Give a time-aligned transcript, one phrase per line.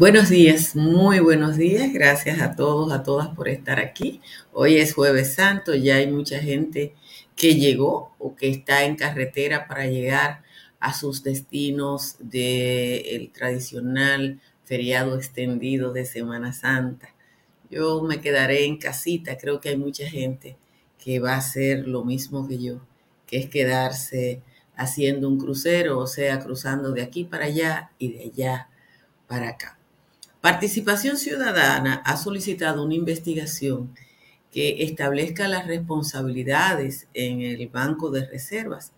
[0.00, 1.92] Buenos días, muy buenos días.
[1.92, 4.22] Gracias a todos, a todas por estar aquí.
[4.50, 6.94] Hoy es jueves santo, ya hay mucha gente
[7.36, 10.42] que llegó o que está en carretera para llegar
[10.78, 17.14] a sus destinos del tradicional feriado extendido de Semana Santa.
[17.68, 20.56] Yo me quedaré en casita, creo que hay mucha gente
[20.96, 22.80] que va a hacer lo mismo que yo,
[23.26, 24.40] que es quedarse
[24.76, 28.70] haciendo un crucero, o sea, cruzando de aquí para allá y de allá
[29.26, 29.76] para acá.
[30.40, 33.94] Participación Ciudadana ha solicitado una investigación
[34.50, 38.92] que establezca las responsabilidades en el Banco de Reservas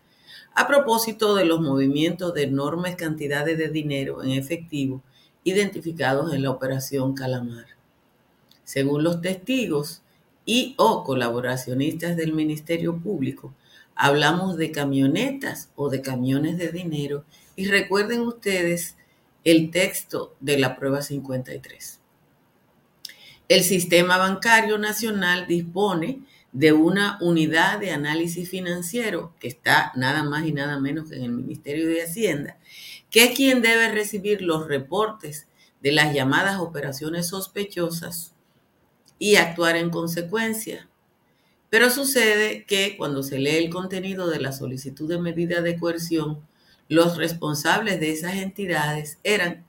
[0.54, 5.02] a propósito de los movimientos de enormes cantidades de dinero en efectivo
[5.42, 7.66] identificados en la operación Calamar.
[8.62, 10.02] Según los testigos
[10.46, 13.52] y o colaboracionistas del Ministerio Público,
[13.96, 17.24] hablamos de camionetas o de camiones de dinero
[17.56, 18.96] y recuerden ustedes
[19.44, 22.00] el texto de la prueba 53.
[23.48, 26.20] El Sistema Bancario Nacional dispone
[26.52, 31.24] de una unidad de análisis financiero que está nada más y nada menos que en
[31.24, 32.58] el Ministerio de Hacienda,
[33.10, 35.48] que es quien debe recibir los reportes
[35.82, 38.34] de las llamadas operaciones sospechosas
[39.18, 40.88] y actuar en consecuencia.
[41.70, 46.42] Pero sucede que cuando se lee el contenido de la solicitud de medida de coerción,
[46.92, 49.64] los responsables de esas entidades eran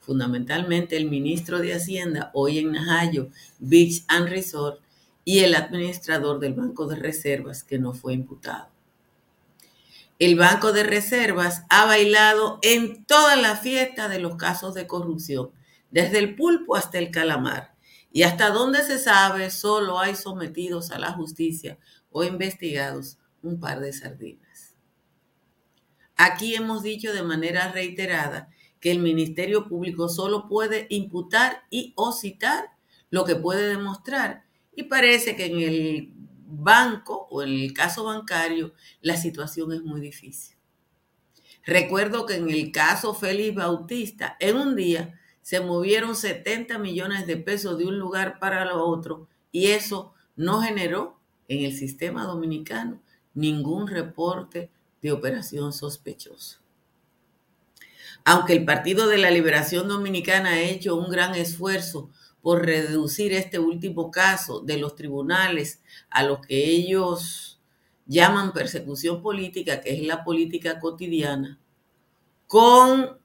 [0.00, 3.28] fundamentalmente el ministro de Hacienda, hoy en Najayo,
[3.58, 4.80] Beach and Resort,
[5.22, 8.70] y el administrador del Banco de Reservas, que no fue imputado.
[10.18, 15.50] El Banco de Reservas ha bailado en toda la fiesta de los casos de corrupción,
[15.90, 17.74] desde el pulpo hasta el calamar.
[18.10, 21.78] Y hasta donde se sabe, solo hay sometidos a la justicia
[22.10, 24.41] o investigados un par de sardinas.
[26.16, 28.48] Aquí hemos dicho de manera reiterada
[28.80, 32.70] que el Ministerio Público solo puede imputar y o citar
[33.10, 34.44] lo que puede demostrar.
[34.74, 36.12] Y parece que en el
[36.46, 40.56] banco o en el caso bancario la situación es muy difícil.
[41.64, 47.36] Recuerdo que en el caso Félix Bautista, en un día se movieron 70 millones de
[47.36, 53.00] pesos de un lugar para otro y eso no generó en el sistema dominicano
[53.34, 54.70] ningún reporte
[55.02, 56.60] de operación sospechosa.
[58.24, 63.58] Aunque el Partido de la Liberación Dominicana ha hecho un gran esfuerzo por reducir este
[63.58, 65.80] último caso de los tribunales
[66.10, 67.60] a lo que ellos
[68.06, 71.58] llaman persecución política, que es la política cotidiana,
[72.46, 73.18] con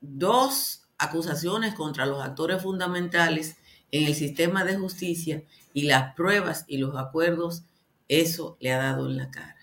[0.00, 3.56] dos acusaciones contra los actores fundamentales
[3.90, 5.42] en el sistema de justicia
[5.72, 7.64] y las pruebas y los acuerdos,
[8.08, 9.57] eso le ha dado en la cara.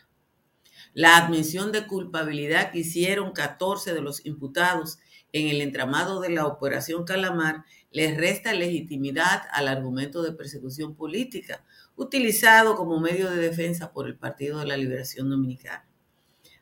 [0.96, 4.98] La admisión de culpabilidad que hicieron 14 de los imputados
[5.34, 11.66] en el entramado de la Operación Calamar les resta legitimidad al argumento de persecución política
[11.98, 15.86] utilizado como medio de defensa por el Partido de la Liberación Dominicana.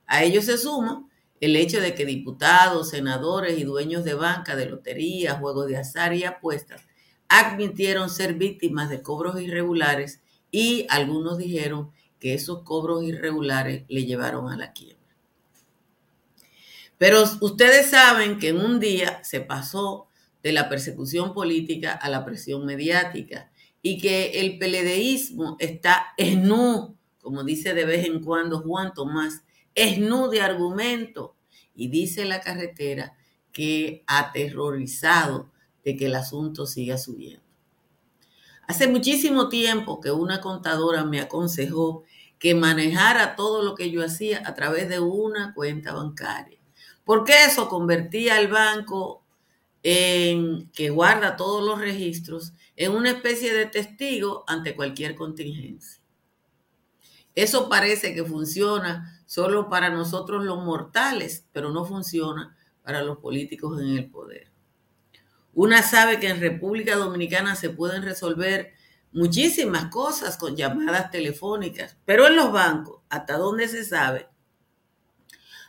[0.07, 1.07] A ello se suma
[1.39, 6.15] el hecho de que diputados, senadores y dueños de banca, de loterías, juegos de azar
[6.15, 6.81] y apuestas
[7.29, 11.91] admitieron ser víctimas de cobros irregulares y algunos dijeron
[12.23, 15.13] que esos cobros irregulares le llevaron a la quiebra.
[16.97, 20.07] Pero ustedes saben que en un día se pasó
[20.41, 23.51] de la persecución política a la presión mediática
[23.81, 29.43] y que el peledeísmo está esnú, como dice de vez en cuando Juan Tomás,
[29.75, 31.35] esnú de argumento.
[31.75, 33.17] Y dice la carretera
[33.51, 35.51] que aterrorizado
[35.83, 37.43] de que el asunto siga subiendo.
[38.65, 42.05] Hace muchísimo tiempo que una contadora me aconsejó
[42.43, 46.59] que manejara todo lo que yo hacía a través de una cuenta bancaria.
[47.05, 49.23] Porque eso convertía al banco
[49.81, 56.03] en que guarda todos los registros en una especie de testigo ante cualquier contingencia.
[57.33, 63.79] Eso parece que funciona solo para nosotros los mortales, pero no funciona para los políticos
[63.79, 64.51] en el poder.
[65.53, 68.73] Una sabe que en República Dominicana se pueden resolver
[69.13, 74.27] muchísimas cosas con llamadas telefónicas, pero en los bancos, hasta donde se sabe,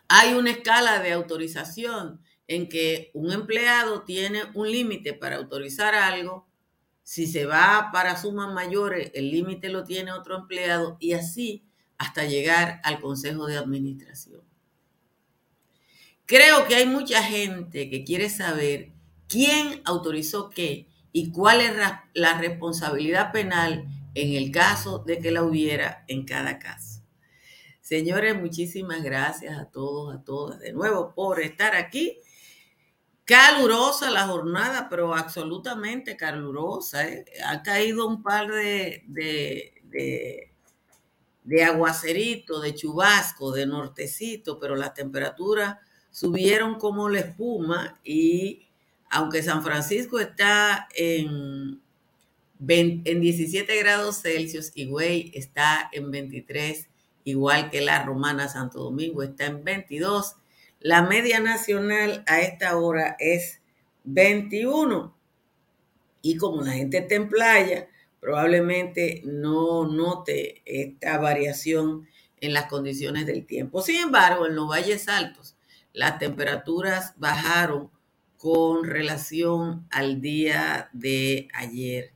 [0.08, 6.46] hay una escala de autorización en que un empleado tiene un límite para autorizar algo,
[7.02, 11.64] si se va para sumas mayores, el límite lo tiene otro empleado y así
[11.99, 14.43] hasta llegar al Consejo de Administración.
[16.26, 18.93] Creo que hay mucha gente que quiere saber
[19.29, 21.72] quién autorizó qué y cuál es
[22.12, 27.05] la responsabilidad penal en el caso de que la hubiera en cada caso.
[27.81, 32.19] Señores, muchísimas gracias a todos, a todas de nuevo por estar aquí.
[33.25, 37.06] Calurosa la jornada, pero absolutamente calurosa.
[37.06, 37.25] ¿eh?
[37.46, 40.52] Ha caído un par de, de, de,
[41.44, 45.76] de aguacerito, de chubasco, de nortecito, pero las temperaturas
[46.10, 48.63] subieron como la espuma y
[49.14, 51.81] aunque San Francisco está en,
[52.66, 56.88] en 17 grados Celsius y Güey está en 23,
[57.22, 60.34] igual que la Romana Santo Domingo está en 22,
[60.81, 63.61] la media nacional a esta hora es
[64.02, 65.17] 21.
[66.20, 67.88] Y como la gente está en playa,
[68.19, 72.08] probablemente no note esta variación
[72.40, 73.81] en las condiciones del tiempo.
[73.81, 75.56] Sin embargo, en los valles altos,
[75.93, 77.94] las temperaturas bajaron
[78.44, 82.12] con relación al día de ayer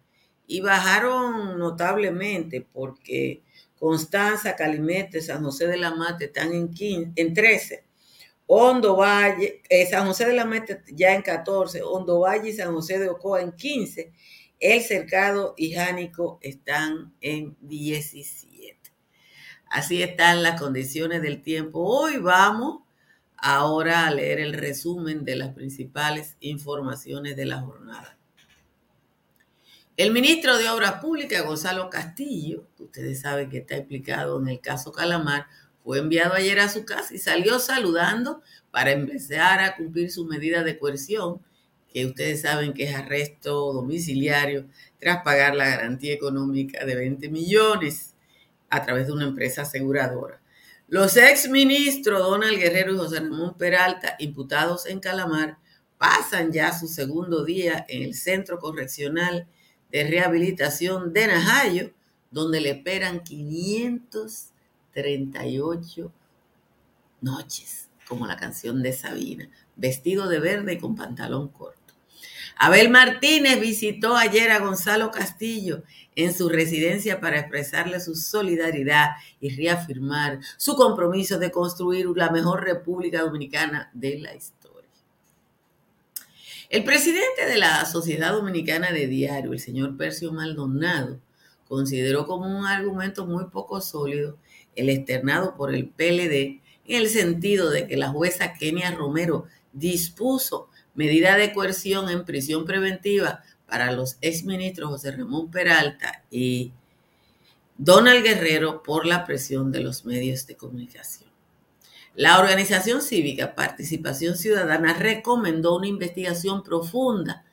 [0.46, 3.42] y bajaron notablemente porque
[3.78, 7.84] Constanza, Calimete, San José de la Mate están en, 15, en 13
[8.46, 12.98] Hondo eh, San José de la Meta ya en 14, Hondo Valle y San José
[12.98, 14.12] de Ocoa en 15,
[14.60, 18.76] El Cercado y Jánico están en 17.
[19.70, 21.80] Así están las condiciones del tiempo.
[21.80, 22.82] Hoy vamos
[23.38, 28.18] ahora a leer el resumen de las principales informaciones de la jornada.
[29.96, 34.92] El ministro de Obras Públicas, Gonzalo Castillo, ustedes saben que está implicado en el caso
[34.92, 35.46] Calamar,
[35.82, 40.62] fue enviado ayer a su casa y salió saludando para empezar a cumplir su medida
[40.62, 41.40] de coerción,
[41.92, 44.66] que ustedes saben que es arresto domiciliario
[45.00, 48.14] tras pagar la garantía económica de 20 millones
[48.70, 50.40] a través de una empresa aseguradora.
[50.88, 55.58] Los exministros Donald Guerrero y José Ramón Peralta, imputados en Calamar,
[55.98, 59.46] pasan ya su segundo día en el Centro Correccional
[59.92, 61.92] de Rehabilitación de Najayo,
[62.30, 64.52] donde le esperan 500
[64.92, 66.12] 38
[67.20, 71.77] noches, como la canción de Sabina, vestido de verde y con pantalón corto.
[72.60, 75.84] Abel Martínez visitó ayer a Gonzalo Castillo
[76.16, 79.10] en su residencia para expresarle su solidaridad
[79.40, 84.88] y reafirmar su compromiso de construir la mejor República Dominicana de la historia.
[86.68, 91.20] El presidente de la Sociedad Dominicana de Diario, el señor Percio Maldonado,
[91.68, 94.36] consideró como un argumento muy poco sólido
[94.74, 100.67] el externado por el PLD en el sentido de que la jueza Kenia Romero dispuso
[100.98, 106.72] medida de coerción en prisión preventiva para los exministros José Ramón Peralta y
[107.76, 111.30] Donald Guerrero por la presión de los medios de comunicación.
[112.16, 117.44] La organización cívica Participación Ciudadana recomendó una investigación profunda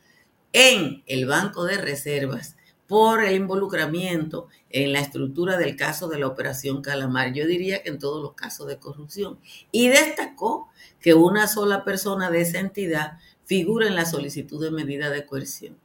[0.51, 2.56] en el Banco de Reservas
[2.88, 7.33] por el involucramiento en la estructura del caso de la operación Calamar.
[7.33, 9.39] Yo diría que en todos los casos de corrupción.
[9.71, 10.69] Y destacó
[11.00, 15.77] que una sola persona de esa entidad figura en la solicitud de medida de coerción.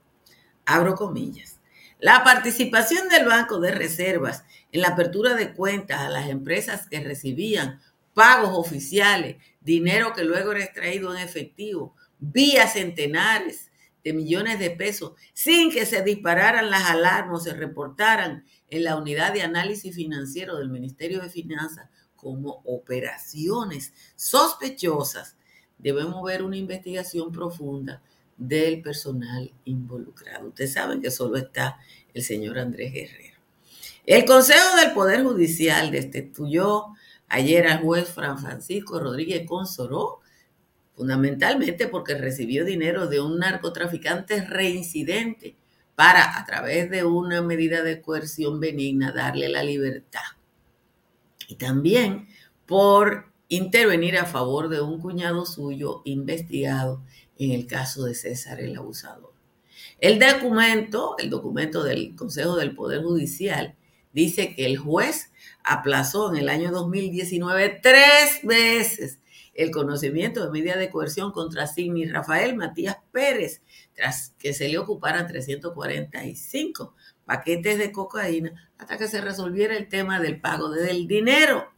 [0.66, 1.58] Abro comillas.
[1.98, 7.00] La participación del Banco de Reservas en la apertura de cuentas a las empresas que
[7.00, 7.80] recibían
[8.14, 13.70] pagos oficiales, dinero que luego era extraído en efectivo, vía centenares
[14.02, 18.96] de millones de pesos sin que se dispararan las alarmas o se reportaran en la
[18.96, 25.36] unidad de análisis financiero del Ministerio de Finanzas como operaciones sospechosas,
[25.82, 28.02] debemos ver una investigación profunda
[28.36, 30.48] del personal involucrado.
[30.48, 31.78] Ustedes saben que solo está
[32.14, 33.38] el señor Andrés Guerrero.
[34.06, 36.86] El Consejo del Poder Judicial destituyó
[37.28, 40.20] ayer al juez Fran Francisco Rodríguez Consoró
[40.96, 45.56] fundamentalmente porque recibió dinero de un narcotraficante reincidente
[45.94, 50.20] para, a través de una medida de coerción benigna, darle la libertad.
[51.48, 52.26] Y también
[52.66, 57.02] por intervenir a favor de un cuñado suyo investigado
[57.36, 59.32] en el caso de César el Abusador.
[59.98, 63.74] El documento, el documento del Consejo del Poder Judicial,
[64.12, 65.32] dice que el juez
[65.64, 69.18] aplazó en el año 2019 tres veces
[69.52, 73.62] el conocimiento de medida de coerción contra Sidney Rafael Matías Pérez,
[73.94, 80.20] tras que se le ocuparan 345 paquetes de cocaína hasta que se resolviera el tema
[80.20, 81.68] del pago del dinero.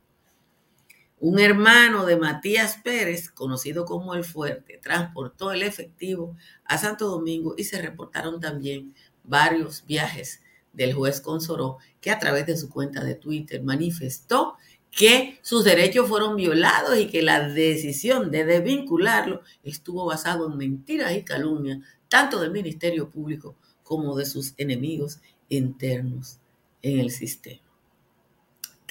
[1.25, 7.55] Un hermano de Matías Pérez, conocido como El Fuerte, transportó el efectivo a Santo Domingo
[7.57, 13.05] y se reportaron también varios viajes del juez Consoró, que a través de su cuenta
[13.05, 14.57] de Twitter manifestó
[14.91, 21.15] que sus derechos fueron violados y que la decisión de desvincularlo estuvo basado en mentiras
[21.15, 26.41] y calumnias, tanto del Ministerio Público como de sus enemigos internos
[26.83, 27.72] en el sistema.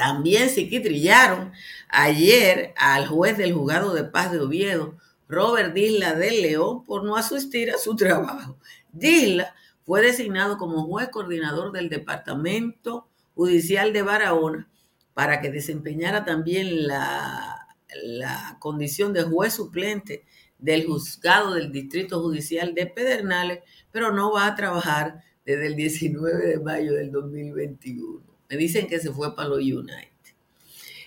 [0.02, 1.52] También se quitrillaron
[1.88, 4.98] ayer al juez del juzgado de paz de Oviedo,
[5.30, 8.58] Robert Disla del León por no asistir a su trabajo.
[8.92, 9.54] Disla
[9.86, 14.68] fue designado como juez coordinador del Departamento Judicial de Barahona
[15.14, 17.68] para que desempeñara también la,
[18.02, 20.26] la condición de juez suplente
[20.58, 23.60] del juzgado del Distrito Judicial de Pedernales,
[23.92, 28.31] pero no va a trabajar desde el 19 de mayo del 2021.
[28.52, 30.10] Me dicen que se fue para los United.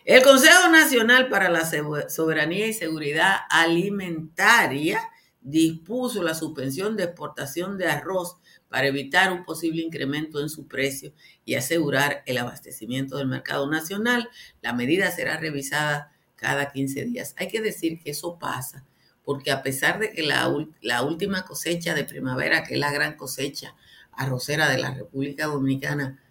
[0.06, 1.70] El Consejo Nacional para la
[2.08, 4.98] Soberanía y Seguridad Alimentaria
[5.42, 8.38] dispuso la suspensión de exportación de arroz
[8.70, 11.12] para evitar un posible incremento en su precio
[11.44, 14.30] y asegurar el abastecimiento del mercado nacional.
[14.62, 17.34] La medida será revisada cada 15 días.
[17.36, 18.86] Hay que decir que eso pasa
[19.22, 23.16] porque a pesar de que la, la última cosecha de primavera, que es la gran
[23.16, 23.76] cosecha
[24.12, 26.23] arrocera de la República Dominicana,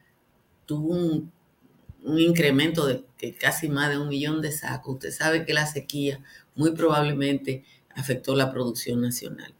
[0.73, 1.31] tuvo un,
[2.19, 3.05] incremento de
[3.39, 4.95] casi más de un millón de sacos.
[4.95, 6.19] Usted sabe que la sequía
[6.55, 7.63] muy probablemente
[7.95, 9.53] afectó la producción nacional.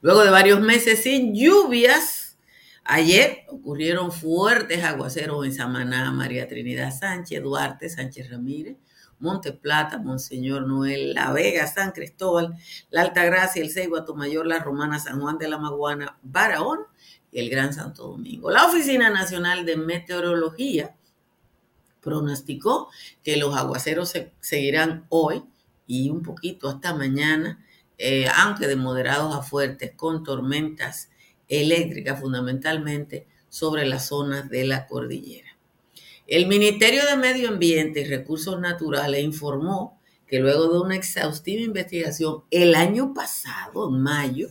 [0.00, 2.38] Luego de varios meses sin lluvias,
[2.84, 8.76] ayer ocurrieron fuertes aguaceros en Samaná, María Trinidad Sánchez, Duarte, Sánchez Ramírez,
[9.18, 12.54] Monte Plata, Monseñor Noel, La Vega, San Cristóbal,
[12.90, 16.80] La Altagracia, El Ceibo, Mayor, La Romana, San Juan de la Maguana, Barahón
[17.19, 18.50] y el Gran Santo Domingo.
[18.50, 20.94] La Oficina Nacional de Meteorología
[22.00, 22.88] pronosticó
[23.22, 25.44] que los aguaceros seguirán hoy
[25.86, 27.64] y un poquito hasta mañana,
[27.98, 31.10] eh, aunque de moderados a fuertes, con tormentas
[31.48, 35.48] eléctricas fundamentalmente sobre las zonas de la cordillera.
[36.26, 42.44] El Ministerio de Medio Ambiente y Recursos Naturales informó que luego de una exhaustiva investigación
[42.52, 44.48] el año pasado, en mayo,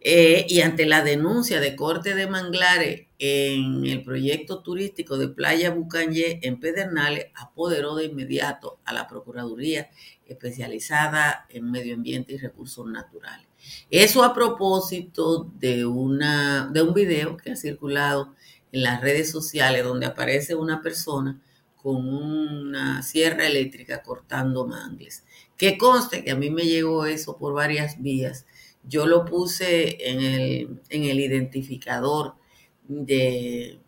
[0.00, 5.70] eh, y ante la denuncia de corte de manglares en el proyecto turístico de Playa
[5.70, 9.90] Bucanye en Pedernales, apoderó de inmediato a la Procuraduría
[10.26, 13.46] especializada en medio ambiente y recursos naturales.
[13.90, 18.34] Eso a propósito de, una, de un video que ha circulado
[18.72, 21.40] en las redes sociales donde aparece una persona
[21.76, 25.24] con una sierra eléctrica cortando mangles.
[25.56, 28.46] Que conste que a mí me llegó eso por varias vías.
[28.90, 32.34] Yo lo puse en el, en el identificador
[32.88, 33.78] de,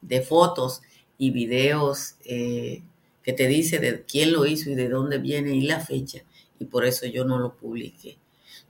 [0.00, 0.80] de, fotos
[1.18, 2.82] y videos eh,
[3.22, 6.22] que te dice de quién lo hizo y de dónde viene y la fecha.
[6.58, 8.18] Y por eso yo no lo publiqué.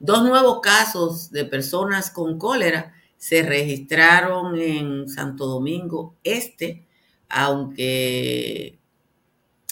[0.01, 6.85] Dos nuevos casos de personas con cólera se registraron en Santo Domingo Este,
[7.29, 8.81] aunque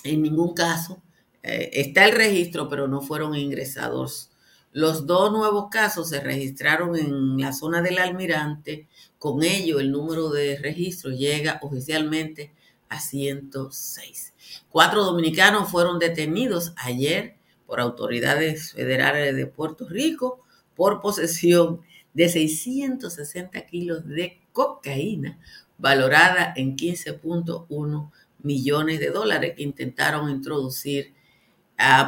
[0.04, 1.02] en ningún caso
[1.42, 4.29] eh, está el registro, pero no fueron ingresados.
[4.72, 8.86] Los dos nuevos casos se registraron en la zona del almirante.
[9.18, 12.52] Con ello, el número de registros llega oficialmente
[12.88, 14.32] a 106.
[14.68, 17.36] Cuatro dominicanos fueron detenidos ayer
[17.66, 20.44] por autoridades federales de Puerto Rico
[20.76, 21.80] por posesión
[22.14, 25.38] de 660 kilos de cocaína
[25.78, 28.10] valorada en 15.1
[28.42, 31.14] millones de dólares que intentaron introducir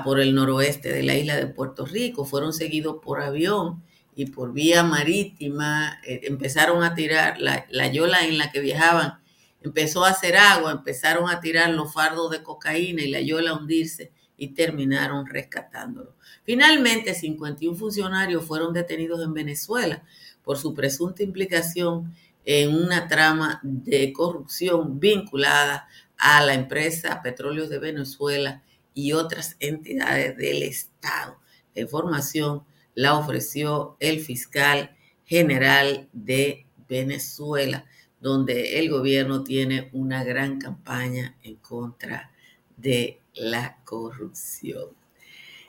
[0.05, 2.25] por el noroeste de la isla de Puerto Rico.
[2.25, 3.83] Fueron seguidos por avión
[4.15, 6.01] y por vía marítima.
[6.07, 9.21] Eh, empezaron a tirar la, la yola en la que viajaban.
[9.63, 13.55] Empezó a hacer agua, empezaron a tirar los fardos de cocaína y la yola a
[13.55, 16.17] hundirse y terminaron rescatándolo.
[16.43, 20.03] Finalmente, 51 funcionarios fueron detenidos en Venezuela
[20.43, 22.13] por su presunta implicación
[22.45, 25.87] en una trama de corrupción vinculada
[26.19, 28.63] a la empresa Petróleos de Venezuela
[28.95, 31.39] y otras entidades del Estado.
[31.75, 37.87] La información la ofreció el fiscal general de Venezuela,
[38.21, 42.31] donde el gobierno tiene una gran campaña en contra
[42.77, 44.91] de la corrupción.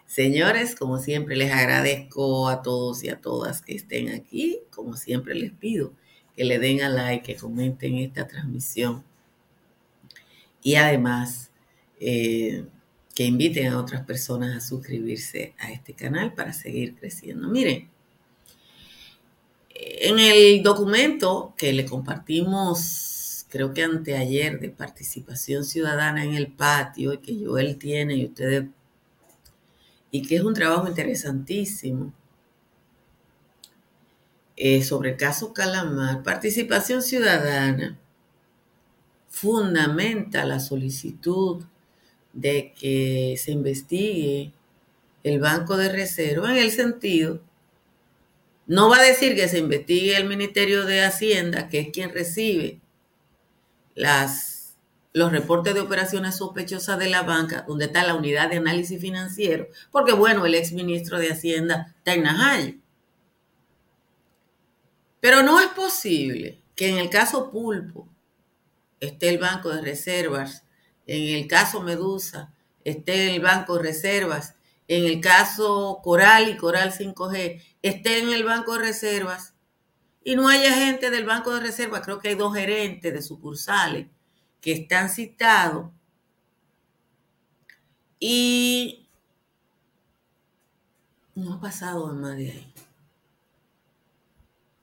[0.06, 4.60] Señores, como siempre les agradezco a todos y a todas que estén aquí.
[4.70, 5.94] Como siempre les pido
[6.36, 9.04] que le den a like, que comenten esta transmisión
[10.64, 11.52] y además
[12.00, 12.66] eh,
[13.14, 17.48] que inviten a otras personas a suscribirse a este canal para seguir creciendo.
[17.48, 17.90] Miren,
[19.70, 23.14] en el documento que le compartimos
[23.54, 28.66] creo que anteayer, de participación ciudadana en el patio, que Joel tiene y ustedes,
[30.10, 32.12] y que es un trabajo interesantísimo.
[34.56, 38.00] Eh, sobre el caso Calamar, participación ciudadana
[39.30, 41.64] fundamenta la solicitud
[42.34, 44.52] de que se investigue
[45.24, 47.42] el Banco de Reserva en el sentido,
[48.66, 52.80] no va a decir que se investigue el Ministerio de Hacienda, que es quien recibe
[53.96, 54.54] las
[55.14, 59.68] los reportes de operaciones sospechosas de la banca, donde está la unidad de análisis financiero,
[59.92, 62.82] porque bueno, el ex ministro de Hacienda está en
[65.20, 68.10] Pero no es posible que en el caso Pulpo
[69.00, 70.64] esté el Banco de Reservas,
[71.08, 74.56] en el caso Medusa esté el Banco de Reservas,
[74.88, 79.54] en el caso Coral y Coral 5G esté en el Banco de Reservas
[80.24, 84.08] y no haya gente del Banco de Reservas, creo que hay dos gerentes de sucursales
[84.62, 85.92] que están citados
[88.20, 89.10] y
[91.36, 92.74] no ha pasado más de ahí.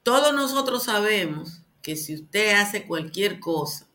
[0.03, 3.90] Todos nosotros sabemos que si usted hace cualquier cosa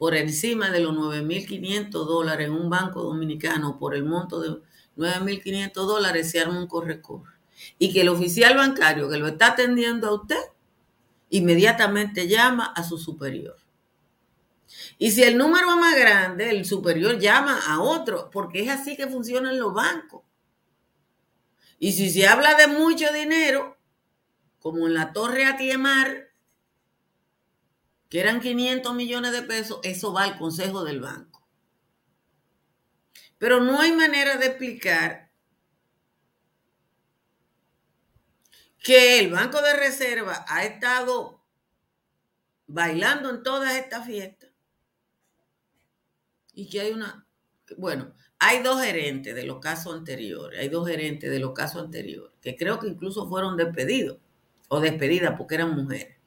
[0.00, 4.62] por encima de los 9.500 dólares en un banco dominicano, por el monto de
[4.96, 7.34] 9.500 dólares, se arma un corre-corre.
[7.78, 10.40] Y que el oficial bancario que lo está atendiendo a usted,
[11.28, 13.58] inmediatamente llama a su superior.
[14.96, 18.96] Y si el número es más grande, el superior llama a otro, porque es así
[18.96, 20.22] que funcionan los bancos.
[21.78, 23.76] Y si se habla de mucho dinero,
[24.60, 26.29] como en la Torre Atiemar,
[28.10, 31.46] que eran 500 millones de pesos, eso va al Consejo del Banco.
[33.38, 35.30] Pero no hay manera de explicar
[38.82, 41.42] que el Banco de Reserva ha estado
[42.66, 44.50] bailando en todas estas fiestas
[46.52, 47.26] y que hay una,
[47.76, 52.36] bueno, hay dos gerentes de los casos anteriores, hay dos gerentes de los casos anteriores,
[52.40, 54.18] que creo que incluso fueron despedidos
[54.68, 56.19] o despedidas porque eran mujeres.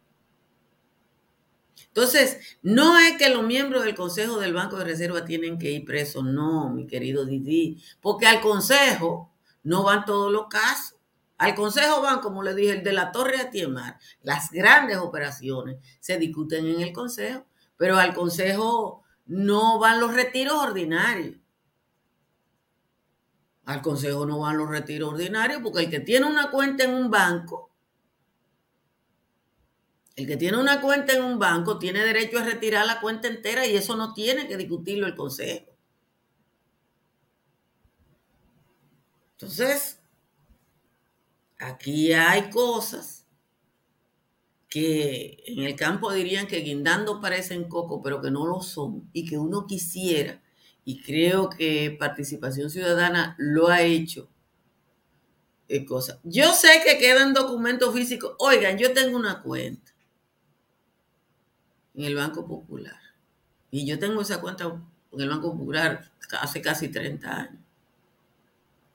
[1.95, 5.85] Entonces, no es que los miembros del Consejo del Banco de Reserva tienen que ir
[5.85, 9.31] presos, no, mi querido Didi, porque al Consejo
[9.61, 10.97] no van todos los casos.
[11.37, 15.77] Al Consejo van, como le dije, el de la Torre a Tiemar, las grandes operaciones
[15.99, 17.45] se discuten en el Consejo,
[17.77, 21.37] pero al Consejo no van los retiros ordinarios.
[23.65, 27.09] Al consejo no van los retiros ordinarios porque el que tiene una cuenta en un
[27.09, 27.69] banco,
[30.15, 33.65] el que tiene una cuenta en un banco tiene derecho a retirar la cuenta entera
[33.65, 35.71] y eso no tiene que discutirlo el consejo.
[39.33, 39.99] Entonces,
[41.59, 43.25] aquí hay cosas
[44.69, 49.25] que en el campo dirían que guindando parecen coco, pero que no lo son, y
[49.25, 50.41] que uno quisiera,
[50.83, 54.29] y creo que Participación Ciudadana lo ha hecho,
[55.69, 55.85] eh.
[56.23, 58.35] Yo sé que quedan documentos físicos.
[58.39, 59.92] Oigan, yo tengo una cuenta
[61.95, 62.99] en el Banco Popular,
[63.71, 64.65] y yo tengo esa cuenta
[65.11, 67.61] en el Banco Popular hace casi 30 años,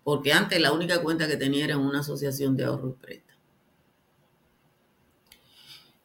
[0.04, 3.28] porque antes la única cuenta que tenía era una asociación de ahorro y préstamo.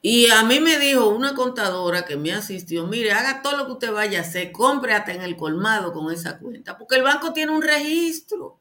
[0.06, 3.72] Y a mí me dijo una contadora que me asistió, mire, haga todo lo que
[3.72, 7.32] usted vaya a hacer, compre hasta en el colmado con esa cuenta, porque el banco
[7.32, 8.60] tiene un registro.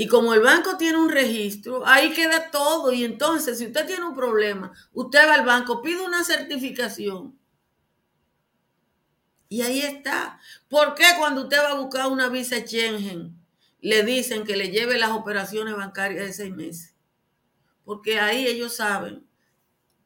[0.00, 2.92] Y como el banco tiene un registro, ahí queda todo.
[2.92, 7.36] Y entonces, si usted tiene un problema, usted va al banco, pide una certificación.
[9.48, 10.38] Y ahí está.
[10.68, 13.44] ¿Por qué cuando usted va a buscar una visa Schengen,
[13.80, 16.94] le dicen que le lleve las operaciones bancarias de seis meses?
[17.84, 19.26] Porque ahí ellos saben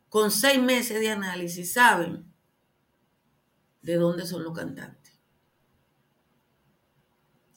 [0.09, 2.33] con seis meses de análisis saben
[3.83, 5.21] de dónde son los cantantes.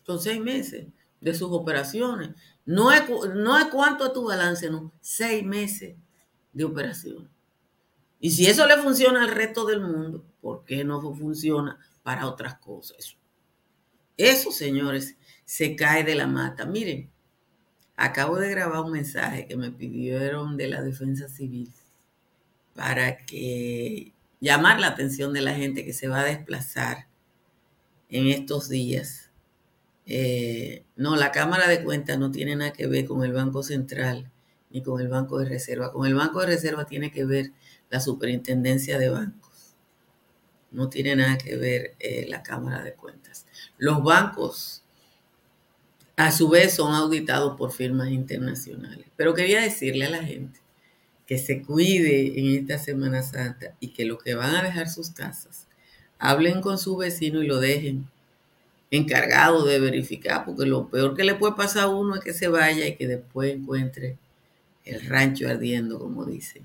[0.06, 0.88] Con seis meses
[1.26, 2.30] de sus operaciones.
[2.68, 3.02] No es,
[3.34, 4.92] no es cuánto es tu balance, no.
[5.02, 5.96] Seis meses
[6.54, 7.28] de operación.
[8.20, 12.60] Y si eso le funciona al resto del mundo, ¿por qué no funciona para otras
[12.60, 13.18] cosas?
[14.16, 16.68] Eso, señores, se cae de la mata.
[16.68, 17.10] Miren,
[17.98, 21.74] acabo de grabar un mensaje que me pidieron de la defensa civil
[22.76, 27.08] para que llamar la atención de la gente que se va a desplazar
[28.10, 29.25] en estos días.
[30.06, 34.32] Eh, no, la Cámara de Cuentas no tiene nada que ver con el Banco Central
[34.70, 35.92] ni con el Banco de Reserva.
[35.92, 37.52] Con el Banco de Reserva tiene que ver
[37.90, 39.76] la Superintendencia de Bancos.
[40.72, 43.46] No tiene nada que ver eh, la Cámara de Cuentas.
[43.78, 44.84] Los bancos,
[46.18, 49.08] a su vez, son auditados por firmas internacionales.
[49.16, 50.60] Pero quería decirle a la gente
[51.26, 55.10] que se cuide en esta Semana Santa y que los que van a dejar sus
[55.10, 55.68] casas
[56.20, 58.08] hablen con su vecino y lo dejen
[58.96, 62.48] encargado de verificar, porque lo peor que le puede pasar a uno es que se
[62.48, 64.18] vaya y que después encuentre
[64.84, 66.64] el rancho ardiendo, como dicen.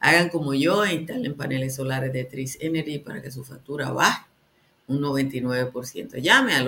[0.00, 4.26] Hagan como yo e instalen paneles solares de Tris Energy para que su factura baje
[4.88, 6.20] un 99%.
[6.20, 6.66] Llame al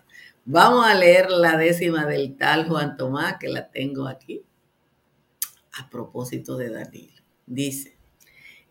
[0.46, 4.44] Vamos a leer la décima del tal Juan Tomás, que la tengo aquí,
[5.74, 7.22] a propósito de Danilo.
[7.46, 8.01] Dice,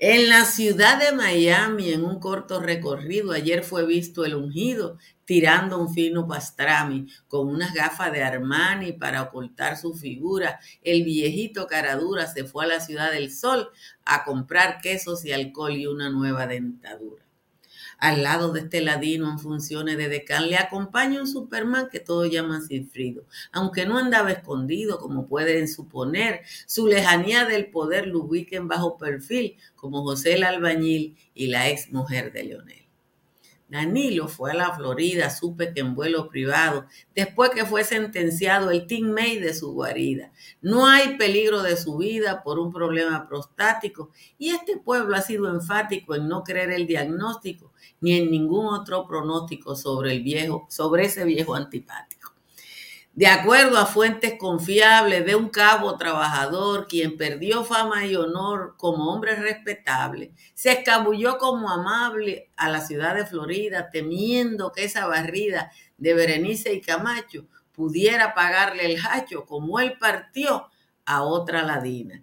[0.02, 5.78] en la ciudad de Miami, en un corto recorrido, ayer fue visto el ungido tirando
[5.78, 10.58] un fino pastrami con unas gafas de Armani para ocultar su figura.
[10.82, 13.68] El viejito caradura se fue a la ciudad del sol
[14.06, 17.29] a comprar quesos y alcohol y una nueva dentadura
[18.00, 22.24] al lado de este ladino en funciones de decán, le acompaña un Superman que todo
[22.24, 23.24] llama Sinfrido.
[23.52, 28.96] Aunque no andaba escondido, como pueden suponer, su lejanía del poder lo ubica en bajo
[28.96, 32.80] perfil, como José el albañil y la ex mujer de Leonel.
[33.68, 38.86] Danilo fue a la Florida, supe que en vuelo privado, después que fue sentenciado el
[38.86, 40.32] teammate de su guarida.
[40.60, 45.48] No hay peligro de su vida por un problema prostático y este pueblo ha sido
[45.48, 47.69] enfático en no creer el diagnóstico
[48.00, 52.20] ni en ningún otro pronóstico sobre el viejo, sobre ese viejo antipático
[53.20, 59.12] de acuerdo a fuentes confiables de un cabo trabajador, quien perdió fama y honor como
[59.12, 65.72] hombre respetable, se escabulló como amable a la ciudad de Florida, temiendo que esa barrida
[65.98, 70.68] de Berenice y Camacho pudiera pagarle el hacho como él partió
[71.04, 72.22] a otra ladina.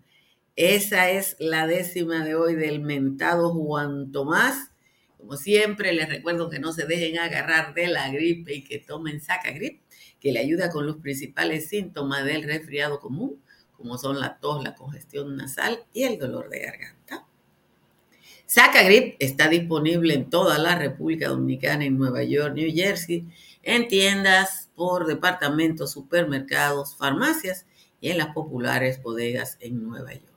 [0.56, 4.72] Esa es la décima de hoy del mentado Juan Tomás.
[5.18, 9.20] Como siempre, les recuerdo que no se dejen agarrar de la gripe y que tomen
[9.20, 9.82] saca gripe
[10.20, 13.42] que le ayuda con los principales síntomas del resfriado común,
[13.74, 17.28] como son la tos, la congestión nasal y el dolor de garganta.
[18.46, 23.28] Sacagrip está disponible en toda la República Dominicana, en Nueva York, New Jersey,
[23.62, 27.66] en tiendas por departamentos, supermercados, farmacias
[28.00, 30.37] y en las populares bodegas en Nueva York.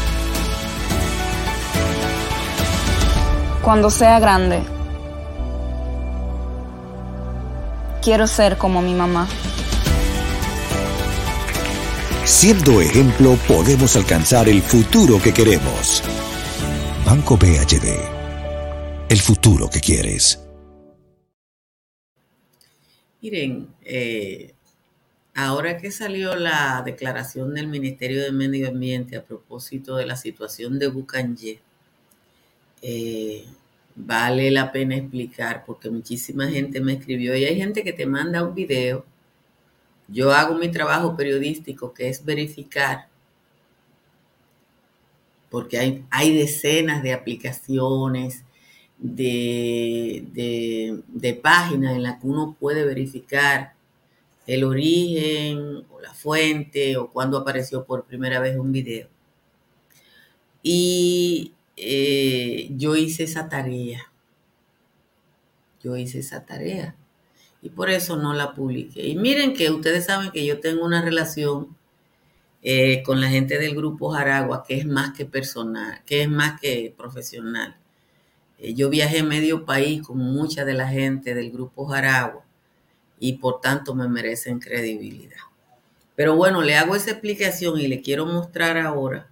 [3.63, 4.63] Cuando sea grande,
[8.01, 9.27] quiero ser como mi mamá.
[12.25, 16.01] Siendo ejemplo, podemos alcanzar el futuro que queremos.
[17.05, 17.99] Banco BHD.
[19.09, 20.43] El futuro que quieres.
[23.21, 24.55] Miren, eh,
[25.35, 30.79] ahora que salió la declaración del Ministerio de Medio Ambiente a propósito de la situación
[30.79, 31.59] de Bucanje,
[32.81, 33.45] eh,
[33.95, 38.43] vale la pena explicar porque muchísima gente me escribió y hay gente que te manda
[38.43, 39.05] un video.
[40.07, 43.07] Yo hago mi trabajo periodístico que es verificar
[45.49, 48.45] porque hay, hay decenas de aplicaciones,
[48.97, 53.73] de, de, de páginas en las que uno puede verificar
[54.47, 59.09] el origen o la fuente o cuando apareció por primera vez un video.
[60.63, 64.11] Y eh, yo hice esa tarea.
[65.83, 66.95] Yo hice esa tarea.
[67.63, 69.07] Y por eso no la publiqué.
[69.07, 71.75] Y miren que ustedes saben que yo tengo una relación
[72.61, 76.61] eh, con la gente del grupo Jaragua que es más que personal, que es más
[76.61, 77.75] que profesional.
[78.59, 82.45] Eh, yo viajé medio país con mucha de la gente del grupo Jaragua
[83.19, 85.41] y por tanto me merecen credibilidad.
[86.15, 89.31] Pero bueno, le hago esa explicación y le quiero mostrar ahora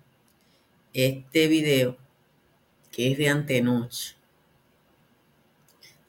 [0.93, 1.97] este video
[2.99, 4.17] que es de antenoche.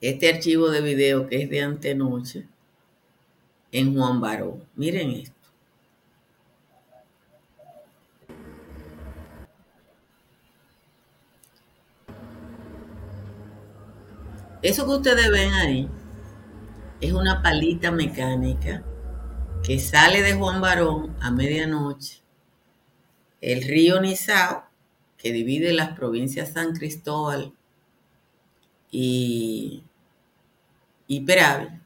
[0.01, 2.49] este archivo de video que es de antenoche
[3.71, 4.65] en Juan Barón.
[4.75, 5.37] Miren esto.
[14.61, 15.89] Eso que ustedes ven ahí
[17.01, 18.83] es una palita mecánica
[19.63, 22.21] que sale de Juan Barón a medianoche.
[23.41, 24.70] El río Nizao,
[25.21, 27.53] que divide las provincias San Cristóbal
[28.91, 29.85] y,
[31.07, 31.83] y Peravia,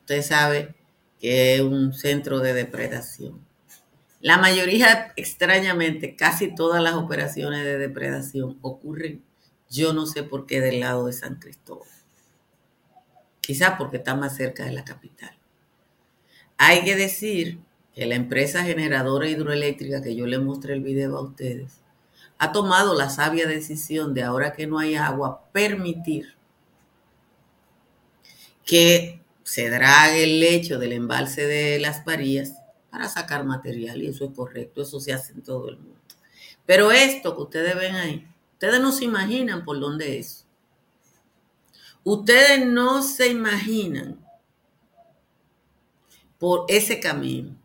[0.00, 0.74] usted sabe
[1.20, 3.44] que es un centro de depredación.
[4.20, 9.22] La mayoría, extrañamente, casi todas las operaciones de depredación ocurren,
[9.68, 11.88] yo no sé por qué, del lado de San Cristóbal.
[13.40, 15.36] Quizá porque está más cerca de la capital.
[16.56, 17.58] Hay que decir
[17.94, 21.83] que la empresa generadora hidroeléctrica que yo le mostré el video a ustedes
[22.38, 26.34] ha tomado la sabia decisión de ahora que no hay agua permitir
[28.64, 32.54] que se drague el lecho del embalse de las varías
[32.90, 36.00] para sacar material y eso es correcto, eso se hace en todo el mundo.
[36.66, 40.46] Pero esto que ustedes ven ahí, ustedes no se imaginan por dónde es.
[42.04, 44.24] Ustedes no se imaginan
[46.38, 47.56] por ese camino.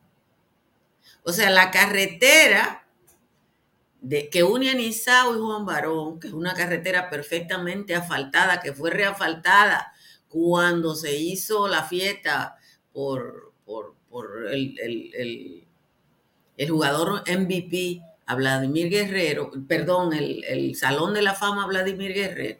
[1.24, 2.88] O sea, la carretera
[4.02, 8.74] de, que une a Nizao y Juan Barón, que es una carretera perfectamente asfaltada, que
[8.74, 9.94] fue reasfaltada
[10.28, 12.58] cuando se hizo la fiesta
[12.94, 14.80] por, por, el,
[16.58, 22.60] el, jugador MVP a Vladimir Guerrero, perdón, el, el Salón de la Fama Vladimir Guerrero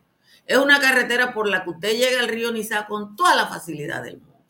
[0.50, 4.02] es una carretera por la que usted llega al río Nizá con toda la facilidad
[4.02, 4.44] del mundo.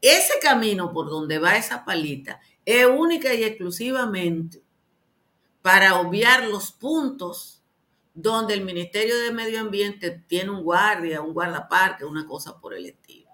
[0.00, 4.62] Ese camino por donde va esa palita es única y exclusivamente
[5.62, 7.62] para obviar los puntos
[8.14, 12.86] donde el Ministerio de Medio Ambiente tiene un guardia, un guardaparque, una cosa por el
[12.86, 13.30] estilo.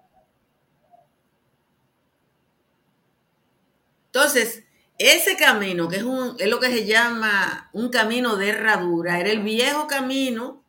[4.05, 4.63] Entonces,
[4.97, 9.31] ese camino, que es, un, es lo que se llama un camino de herradura, era
[9.31, 10.63] el viejo camino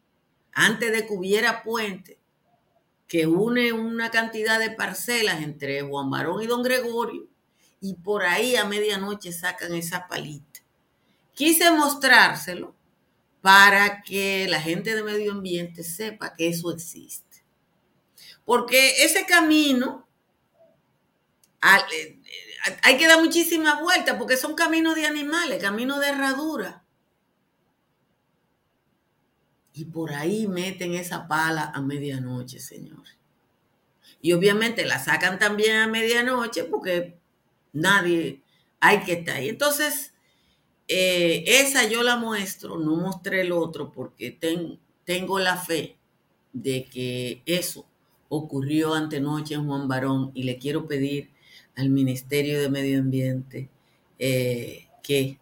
[0.53, 2.19] antes de que hubiera puente,
[3.07, 7.29] que une una cantidad de parcelas entre Juan Barón y Don Gregorio,
[7.81, 10.50] y por ahí a medianoche sacan esa palita.
[11.41, 12.77] Quise mostrárselo
[13.41, 17.43] para que la gente de medio ambiente sepa que eso existe.
[18.45, 20.07] Porque ese camino
[21.63, 22.21] eh,
[22.83, 26.85] hay que dar muchísimas vueltas porque son caminos de animales, caminos de herradura.
[29.73, 33.17] Y por ahí meten esa pala a medianoche, señores.
[34.21, 37.19] Y obviamente la sacan también a medianoche porque
[37.73, 38.43] nadie
[38.79, 39.49] hay que estar ahí.
[39.49, 40.13] Entonces,
[40.93, 44.37] eh, esa yo la muestro, no mostré el otro porque
[45.05, 45.97] tengo la fe
[46.53, 47.87] de que eso
[48.29, 51.31] ocurrió antenoche en Juan Barón y le quiero pedir
[51.77, 53.69] al Ministerio de Medio Ambiente
[54.19, 55.39] eh, que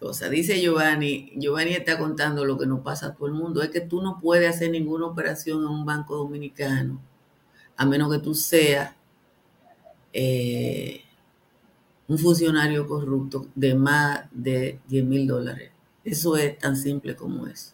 [0.00, 0.30] cosa.
[0.30, 3.82] Dice Giovanni, Giovanni está contando lo que nos pasa a todo el mundo, es que
[3.82, 7.02] tú no puedes hacer ninguna operación en un banco dominicano,
[7.76, 8.94] a menos que tú seas
[10.14, 11.02] eh,
[12.08, 15.70] un funcionario corrupto de más de 10 mil dólares.
[16.04, 17.72] Eso es tan simple como eso.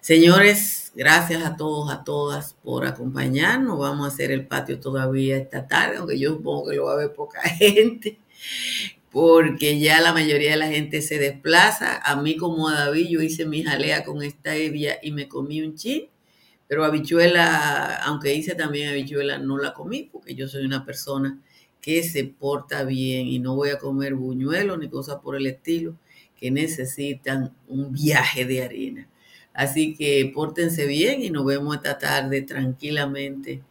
[0.00, 3.78] Señores, gracias a todos, a todas por acompañarnos.
[3.78, 6.96] Vamos a hacer el patio todavía esta tarde, aunque yo supongo que lo va a
[6.96, 8.18] ver poca gente
[9.10, 12.00] porque ya la mayoría de la gente se desplaza.
[12.04, 15.62] A mí como a David, yo hice mi jalea con esta evia y me comí
[15.62, 16.08] un chin,
[16.68, 21.40] pero habichuela, aunque hice también habichuela, no la comí porque yo soy una persona
[21.80, 25.96] que se porta bien y no voy a comer buñuelos ni cosas por el estilo
[26.36, 29.08] que necesitan un viaje de harina.
[29.52, 33.62] Así que pórtense bien y nos vemos esta tarde tranquilamente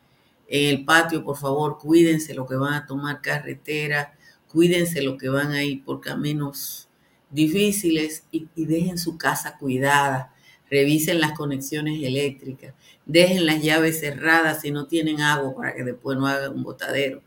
[0.47, 1.23] en el patio.
[1.23, 4.13] Por favor, cuídense lo que van a tomar carretera
[4.49, 6.89] cuídense lo que van a ir por caminos
[7.29, 10.33] difíciles y, dejen su casa cuidada,
[10.69, 12.73] revisen las conexiones eléctricas,
[13.05, 17.21] dejen las llaves cerradas si no tienen agua para que después no hagan un botadero.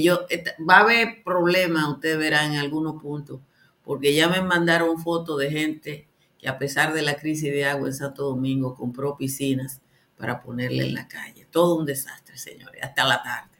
[0.00, 0.26] Yo,
[0.68, 3.40] va a haber problemas, ustedes verán en algunos puntos,
[3.82, 7.88] porque ya me mandaron fotos de gente que a pesar de la crisis de agua
[7.88, 9.80] en Santo Domingo compró piscinas
[10.16, 11.46] para ponerle en la calle.
[11.50, 12.80] Todo un desastre, señores.
[12.82, 13.50] Hasta la tarde.